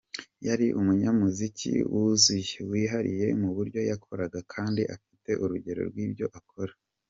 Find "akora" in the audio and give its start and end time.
6.39-6.73